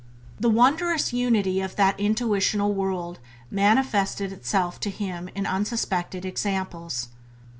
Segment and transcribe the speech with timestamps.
[0.39, 3.19] The wondrous unity of that intuitional world
[3.51, 7.09] manifested itself to him in unsuspected examples.